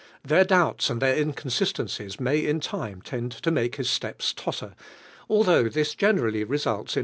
[0.23, 4.73] Their doubts and their in rniisistencies may in time tend to make his steps totter,
[5.29, 6.99] although this generally results In